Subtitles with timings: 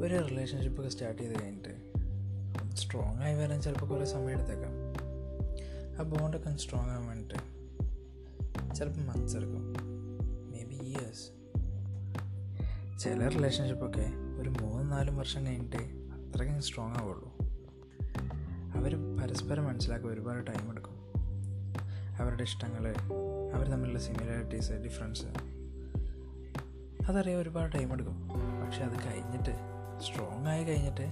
[0.00, 1.92] ഒരു റിലേഷൻഷിപ്പ് ഒക്കെ സ്റ്റാർട്ട് ചെയ്ത് കഴിഞ്ഞിട്ട്
[2.76, 4.72] സ്ട്രോങ് ആയി വരാൻ ചിലപ്പോൾ കുറേ സമയം എടുത്തേക്കാം.
[6.00, 9.74] ആ ബോണ്ടൊക്കെ സ്ട്രോങ് ആവാൻ വേണ്ടിയിട്ട് ചിലപ്പോൾ മന്ത്സ് എടുക്കും.
[10.52, 11.28] മേ ബി ഇയേഴ്സ്
[13.02, 14.10] ചില റിലേഷൻഷിപ്പൊക്കെ
[14.40, 17.36] ഒരു മൂന്നും നാലും വർഷം കഴിഞ്ഞിട്ട് അത്രയ്ക്കും സ്ട്രോങ് ആവുള്ളൂ.
[18.74, 20.94] അവർ പരസ്പരം മനസ്സിലാക്കാൻ ഒരുപാട് ടൈം എടുക്കും.
[22.20, 22.94] അവരുടെ ഇഷ്ടങ്ങൾ
[23.54, 25.55] അവർ തമ്മിലുള്ള സിമിലാരിറ്റീസ് ഡിഫറൻസ്
[27.08, 28.28] അതറിയാൻ ഒരുപാട് ടൈം എടുക്കും.
[28.66, 29.56] പക്ഷെ അത് കഴിഞ്ഞിട്ട്
[30.00, 31.02] സ്ട്രോങ് ആയി കഴിഞ്ഞിട്ട്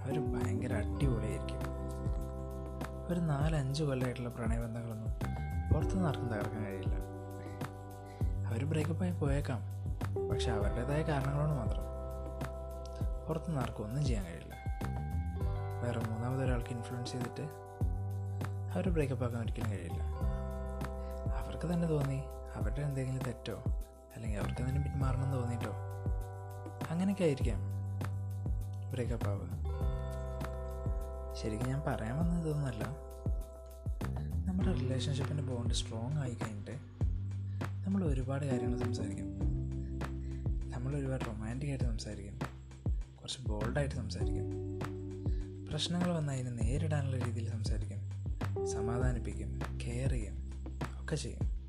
[0.00, 1.58] അവർ ഭയങ്കര അടിപൊളിയായിരിക്കും.
[3.08, 5.12] ഒരു നാലഞ്ച് കൊല്ലമായിട്ടുള്ള പ്രണയബന്ധങ്ങളൊന്നും
[5.74, 6.94] പുറത്തുനിന്ന് ആർക്കും തകർക്കാൻ കഴിയില്ല.
[8.46, 9.60] അവർ ബ്രേക്കപ്പായി പോയേക്കാം.
[10.28, 11.82] പക്ഷെ അവരുടേതായ കാരണങ്ങളോട് മാത്രം
[13.28, 14.54] പുറത്തുനിന്ന് ആർക്കും ഒന്നും ചെയ്യാൻ കഴിയില്ല.
[15.84, 17.48] വേറെ മൂന്നാമതൊരാൾക്ക് ഇൻഫ്ലുവൻസ് ചെയ്തിട്ട്
[18.74, 20.02] അവർ ബ്രേക്കപ്പ് ആക്കാൻ ഒരിക്കലും കഴിയില്ല.
[21.44, 22.22] അവർക്ക് തന്നെ തോന്നി
[22.54, 23.62] അവരുടെ എന്തെങ്കിലും തെറ്റോ
[24.14, 25.72] അല്ലെങ്കിൽ അവർക്ക് തന്നെ പിന്മാറണം എന്ന് തോന്നിയിട്ടോ?
[26.90, 27.60] അങ്ങനെയൊക്കെ ആയിരിക്കാം
[28.92, 29.62] ബ്രേക്കപ്പ് ആവുക.
[31.34, 32.84] ശരിക്കും ഞാൻ പറയാൻ വന്നത് ഇതൊന്നുമല്ല.
[34.46, 36.70] നമ്മുടെ റിലേഷൻഷിപ്പിന്റെ ബോണ്ട് സ്ട്രോങ് ആയി കഴിഞ്ഞിട്ട്
[37.86, 39.26] നമ്മൾ ഒരുപാട് കാര്യങ്ങൾ സംസാരിക്കും.
[40.70, 42.38] നമ്മൾ ഒരുപാട് റൊമാന്റിക് ആയിട്ട് സംസാരിക്കും.
[43.20, 44.44] കുറച്ച് ബോൾഡായിട്ട് സംസാരിക്കും.
[45.70, 48.02] പ്രശ്നങ്ങൾ വന്നാൽ അതിനെ നേരിടാനുള്ള രീതിയിൽ സംസാരിക്കും.
[48.66, 50.50] സമാധാനിപ്പിക്കും കെയർ ചെയ്യും
[51.00, 51.61] ഒക്കെ ചെയ്യും.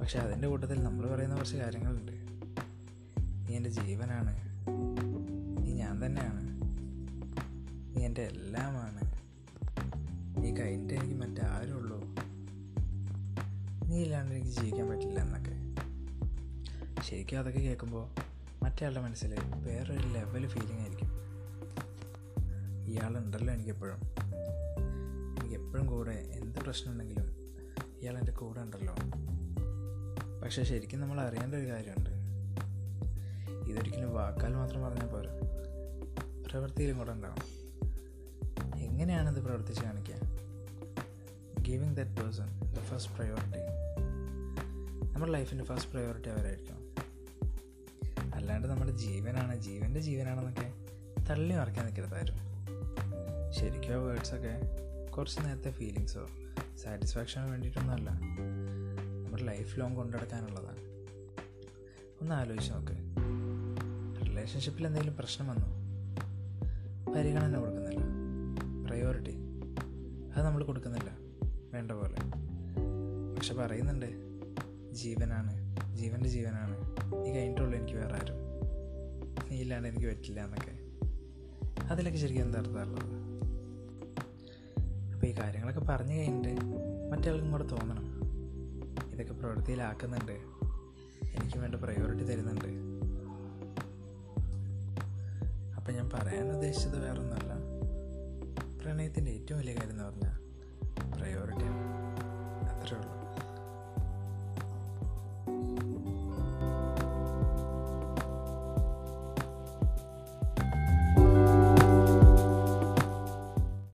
[0.00, 2.12] പക്ഷെ അതിന്റെ കൂട്ടത്തിൽ നമ്മൾ പറയുന്ന കുറച്ച് കാര്യങ്ങളുണ്ട്.
[3.48, 4.36] നീ എന്റെ ജീവനാണ്.
[5.66, 6.60] നീ ഞാൻ തന്നെയാണ്.
[7.96, 9.00] നീ എന്റെ എല്ലാമാണ്.
[10.42, 12.00] നീ കഴിഞ്ഞിട്ട് എനിക്ക് മറ്റാരും ഉള്ളൂ.
[13.88, 15.58] നീ ഇല്ലാണ്ട് എനിക്ക് ജീവിക്കാൻ പറ്റില്ല എന്നൊക്കെ.
[17.02, 18.08] ശരിക്കും അതൊക്കെ കേൾക്കുമ്പോൾ
[18.62, 21.08] മറ്റേ മനസ്സിൽ വേറൊരു ലെവൽ ഫീലിംഗ് ആയിരിക്കും.
[22.86, 24.00] ഇയാളുണ്ടല്ലോ എനിക്കെപ്പോഴും.
[25.40, 27.26] എനിക്ക് എപ്പോഴും കൂടെ എന്ത് പ്രശ്നമുണ്ടെങ്കിലും
[28.02, 28.94] ഇയാൾ എന്റെ കൂടെ ഉണ്ടല്ലോ.
[30.48, 32.10] പക്ഷേ ശരിക്കും നമ്മൾ അറിയേണ്ട ഒരു കാര്യമുണ്ട്.
[33.70, 35.30] ഇതൊരിക്കലും വാക്കാൽ മാത്രം പറഞ്ഞാൽ പോരാ.
[36.50, 37.42] പ്രവൃത്തിയിലും കൂടെ ഉണ്ടാവും.
[38.78, 40.14] എങ്ങനെയാണിത് പ്രവർത്തിച്ച് കാണിക്കുക?
[41.60, 43.58] Giving that person the first priority
[45.12, 46.94] നമ്മുടെ ലൈഫിന്റെ ഫസ്റ്റ് പ്രയോറിറ്റി അവരായിരിക്കണം.
[48.34, 50.72] അല്ലാണ്ട് നമ്മുടെ ജീവനാണ് ജീവന്റെ ജീവനാണെന്നൊക്കെ
[51.30, 52.42] തള്ളി മറക്കാൻ നിൽക്കരുതായിരുന്നു
[53.50, 54.60] ശരിക്കും ആ വേർഡ്സൊക്കെ
[55.10, 56.26] കുറച്ച് നേരത്തെ ഫീലിങ്സോ
[56.82, 58.10] സാറ്റിസ്ഫാക്ഷനോ വേണ്ടിയിട്ടൊന്നുമല്ല.
[59.38, 60.76] നമ്മുടെ ലൈഫ് ലോങ് കൊണ്ടെടുക്കാനുള്ളതാണ്.
[62.20, 62.92] ഒന്ന് ആലോചിച്ച് നോക്ക്.
[64.26, 65.66] റിലേഷൻഷിപ്പിൽ എന്തെങ്കിലും പ്രശ്നം വന്നു?
[67.12, 68.00] പരിഗണന കൊടുക്കുന്നില്ല.
[68.86, 69.36] പ്രയോറിറ്റി
[70.36, 71.10] അത് നമ്മൾ കൊടുക്കുന്നില്ല.
[71.74, 72.16] വേണ്ട പോലെ.
[73.36, 74.06] പക്ഷെ പറയുന്നുണ്ട്
[74.94, 75.76] ജീവനാണ്.
[75.96, 76.76] ജീവന്റെ ജീവനാണ്.
[77.24, 78.36] നീ കഴിഞ്ഞിട്ടുള്ളൂ എനിക്ക് വേറെ ആരും.
[79.50, 80.72] നീ ഇല്ലാണ്ട് എനിക്ക് പറ്റില്ല എന്നൊക്കെ.
[81.84, 83.04] അതിലൊക്കെ ശരിക്കും എന്താ അർത്ഥമുള്ളത്
[85.14, 86.64] അപ്പോൾ ഈ കാര്യങ്ങളൊക്കെ പറഞ്ഞു കഴിഞ്ഞിട്ട്
[87.10, 88.07] മറ്റേ ആൾക്കും കൂടെ തോന്നണം.
[89.38, 90.32] പ്രവൃത്തിയിലാക്കുന്നുണ്ട്.
[91.36, 92.68] എനിക്ക് വേണ്ട പ്രയോറിറ്റി തരുന്നുണ്ട്.
[95.74, 97.52] അപ്പം ഞാൻ പറയാൻ ഉദ്ദേശിച്ചത് വേറൊന്നുമല്ല.
[98.82, 100.38] പ്രണയത്തിന്റെ ഏറ്റവും വലിയ കാര്യം എന്ന് പറഞ്ഞാൽ
[101.42, 101.57] ഉള്ളൂ